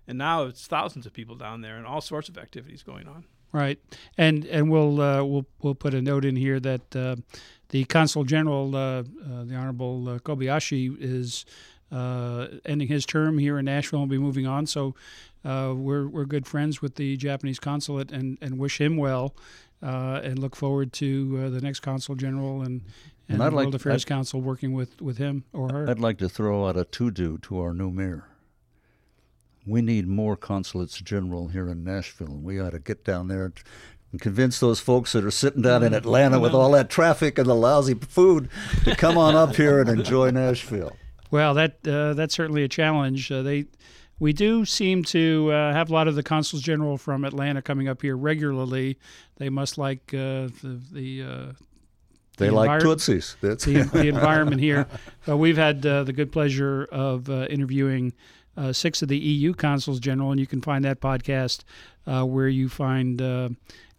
[0.08, 3.26] and now it's thousands of people down there and all sorts of activities going on.
[3.52, 3.80] Right,
[4.18, 7.16] and and we'll uh, we'll we'll put a note in here that uh,
[7.70, 9.04] the consul general, uh, uh
[9.44, 11.46] the Honorable uh, Kobayashi, is
[11.92, 14.66] uh, ending his term here in Nashville and be moving on.
[14.66, 14.96] So
[15.46, 19.36] uh, we're we're good friends with the Japanese consulate and, and wish him well,
[19.82, 22.82] uh, and look forward to uh, the next consul general and.
[23.30, 25.90] And, and the World Affairs I'd, Council working with, with him or her.
[25.90, 28.24] I'd like to throw out a to do to our new mayor.
[29.66, 32.28] We need more consulates general here in Nashville.
[32.28, 33.52] and We ought to get down there
[34.14, 37.50] and convince those folks that are sitting down in Atlanta with all that traffic and
[37.50, 38.48] the lousy food
[38.86, 40.96] to come on up here and enjoy Nashville.
[41.32, 43.32] Well, that uh, that's certainly a challenge.
[43.32, 43.66] Uh, they
[44.20, 47.88] we do seem to uh, have a lot of the consuls general from Atlanta coming
[47.88, 48.98] up here regularly.
[49.38, 51.52] They must like uh, the, the uh,
[52.38, 53.36] They the like Tootsies.
[53.42, 54.88] That's the, the environment here.
[55.26, 58.14] But we've had uh, the good pleasure of uh, interviewing
[58.58, 61.64] uh, six of the EU consuls general, and you can find that podcast
[62.08, 63.50] uh, where you find uh,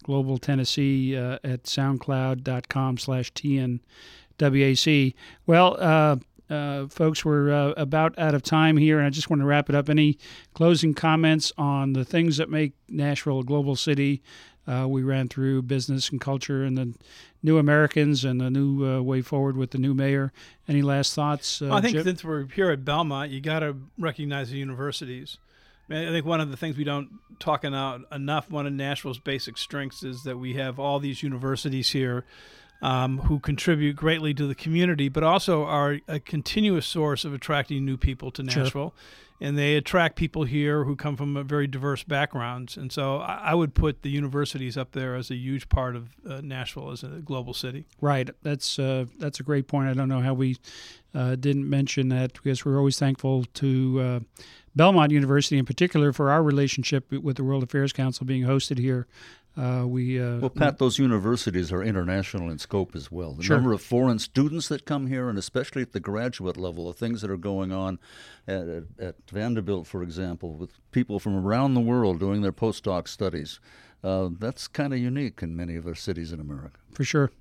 [0.02, 5.14] Global Tennessee uh, at soundcloud.com slash TNWAC.
[5.46, 6.20] Well,
[6.50, 9.46] uh, uh, folks, we're uh, about out of time here, and I just want to
[9.46, 9.88] wrap it up.
[9.88, 10.18] Any
[10.54, 14.22] closing comments on the things that make Nashville a global city?
[14.66, 16.94] Uh, we ran through business and culture and the
[17.42, 20.30] new Americans and the new uh, way forward with the new mayor.
[20.68, 21.62] Any last thoughts?
[21.62, 25.38] Uh, Well, I think since we're here at Belmont, you got to recognize the universities.
[25.88, 28.74] I, mean, I think one of the things we don't talk about enough, one of
[28.74, 32.26] Nashville's basic strengths is that we have all these universities here
[32.80, 37.84] um, who contribute greatly to the community, but also are a continuous source of attracting
[37.84, 38.62] new people to Sure.
[38.62, 38.94] Nashville.
[39.40, 42.76] And they attract people here who come from a very diverse backgrounds.
[42.76, 46.08] And so I, I would put the universities up there as a huge part of
[46.28, 47.86] uh, Nashville as a global city.
[48.00, 48.28] Right.
[48.42, 49.90] That's uh, that's a great point.
[49.90, 50.56] I don't know how we
[51.14, 54.20] uh, didn't mention that because we're always thankful to uh,
[54.74, 59.06] Belmont University in particular for our relationship with the World Affairs Council being hosted here.
[59.58, 63.32] Uh, we uh, Well, Pat, those universities are international in scope as well.
[63.32, 63.56] The Sure.
[63.56, 67.22] number of foreign students that come here, and especially at the graduate level, the things
[67.22, 67.98] that are going on
[68.46, 73.08] at, at, at Vanderbilt, for example, with people from around the world doing their postdoc
[73.08, 73.58] studies,
[74.04, 76.78] uh, that's kind of unique in many of our cities in America.
[76.92, 77.32] for sure,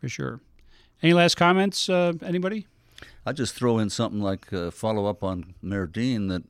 [0.00, 0.40] for sure.
[1.02, 1.88] Any last comments?
[1.88, 2.66] Uh, anybody?
[3.26, 6.44] I just throw in something like uh, follow up on Mayor Dean that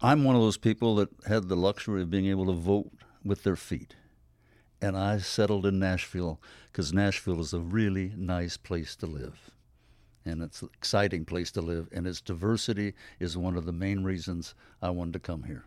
[0.00, 2.90] I'm one of those people that had the luxury of being able to vote
[3.24, 3.96] with their feet.
[4.82, 9.52] And I settled in Nashville because Nashville is a really nice place to live.
[10.24, 11.88] And it's an exciting place to live.
[11.92, 15.64] And its diversity is one of the main reasons I wanted to come here.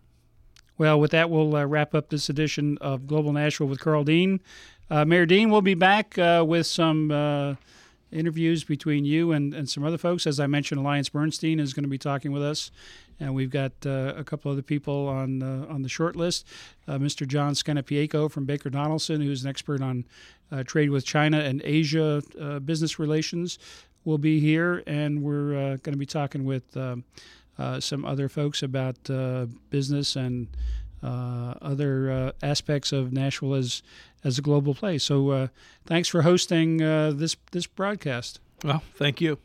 [0.77, 4.41] Well, with that, we'll uh, wrap up this edition of Global Nashville with Karl Dean.
[4.89, 7.55] Uh, Mayor Dean will be back uh, with some uh,
[8.15, 10.25] interviews between you and, and some other folks.
[10.25, 12.71] As I mentioned, Alliance Bernstein is going to be talking with us,
[13.19, 16.47] and we've got uh, a couple other people on uh, on the short list.
[16.87, 17.27] Uh, Mr.
[17.27, 20.05] John Scannapieco from Baker Donelson, who's an expert on
[20.51, 23.59] uh, trade with China and Asia uh, business relations,
[24.05, 26.75] will be here, and we're uh, going to be talking with.
[26.75, 27.03] Um,
[27.57, 28.97] uh, some other folks about
[29.69, 30.49] business and
[31.05, 33.81] other uh, aspects of Nashville as
[34.23, 35.03] as a global place.
[35.03, 35.47] So, uh,
[35.85, 38.39] thanks for hosting uh, this this broadcast.
[38.63, 39.37] Well, thank you.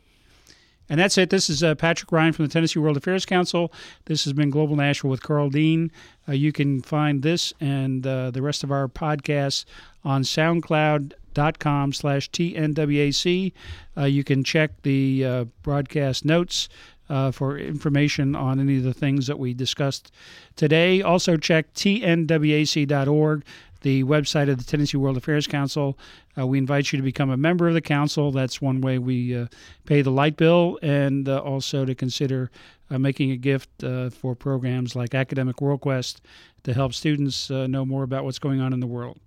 [0.91, 1.29] And that's it.
[1.29, 3.71] This is uh, Patrick Ryan from the Tennessee World Affairs Council.
[4.05, 5.89] This has been Global Nashville with Karl Dean.
[6.27, 9.63] Uh, you can find this and uh, the rest of our podcasts
[10.03, 13.53] on SoundCloud.com slash TNWAC.
[13.95, 16.67] Uh, you can check the uh, broadcast notes
[17.11, 20.11] uh, for information on any of the things that we discussed
[20.55, 21.01] today.
[21.01, 23.43] Also, check tnwac.org,
[23.81, 25.99] the website of the Tennessee World Affairs Council.
[26.37, 28.31] Uh, we invite you to become a member of the council.
[28.31, 29.47] That's one way we uh,
[29.85, 32.49] pay the light bill, and uh, also to consider
[32.89, 36.21] uh, making a gift uh, for programs like Academic WorldQuest
[36.63, 39.19] to help students uh, know more about what's going on in the world.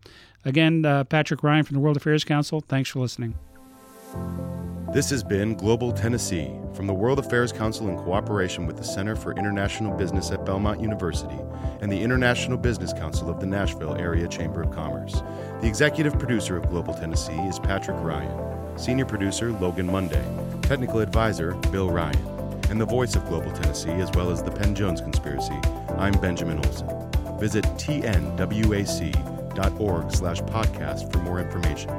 [0.46, 2.60] Again, Patrick Ryan from the World Affairs Council.
[2.60, 3.34] Thanks for listening.
[4.94, 9.16] This has been Global Tennessee from the World Affairs Council in cooperation with the Center
[9.16, 11.38] for International Business at Belmont University
[11.80, 15.22] and the International Business Council of the Nashville Area Chamber of Commerce.
[15.60, 20.24] The executive producer of Global Tennessee is Patrick Ryan, senior producer Logan Monday,
[20.62, 24.76] technical advisor Bill Ryan, and the voice of Global Tennessee as well as the Penn
[24.76, 25.58] Jones Conspiracy.
[25.98, 26.88] I'm Benjamin Olson.
[27.40, 28.12] Visit tnwac.org
[30.12, 31.90] slash podcast for more information.